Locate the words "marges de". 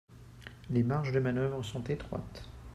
0.81-1.19